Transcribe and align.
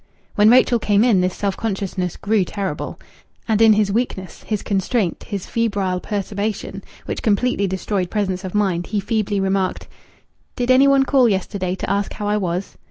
When 0.33 0.49
Rachel 0.49 0.79
came 0.79 1.03
in, 1.03 1.21
this 1.21 1.35
self 1.35 1.55
consciousness 1.55 2.17
grew 2.17 2.43
terrible. 2.43 2.99
And 3.47 3.61
in 3.61 3.73
his 3.73 3.91
weakness, 3.91 4.41
his 4.41 4.63
constraint, 4.63 5.25
his 5.27 5.45
febrile 5.45 5.99
perturbation 5.99 6.81
which 7.05 7.21
completely 7.21 7.67
destroyed 7.67 8.09
presence 8.09 8.43
of 8.43 8.55
mind, 8.55 8.87
he 8.87 8.99
feebly 8.99 9.39
remarked 9.39 9.87
"Did 10.55 10.71
any 10.71 10.87
one 10.87 11.03
call 11.05 11.29
yesterday 11.29 11.75
to 11.75 11.87
ask 11.87 12.13
how 12.13 12.27
I 12.27 12.37
was?" 12.37 12.77